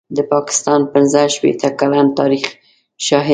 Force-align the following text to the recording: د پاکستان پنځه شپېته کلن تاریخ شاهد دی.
د 0.17 0.19
پاکستان 0.33 0.81
پنځه 0.93 1.21
شپېته 1.35 1.69
کلن 1.79 2.07
تاریخ 2.19 2.45
شاهد 3.07 3.25
دی. 3.25 3.29